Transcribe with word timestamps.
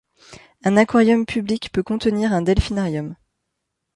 Un 0.63 0.77
aquarium 0.77 1.27
public 1.27 1.71
peut 1.71 1.83
contenir 1.83 2.33
un 2.33 2.41
delphinarium. 2.41 3.15